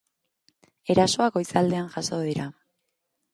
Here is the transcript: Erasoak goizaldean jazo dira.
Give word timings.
Erasoak 0.93 1.35
goizaldean 1.35 1.93
jazo 1.97 2.23
dira. 2.31 2.49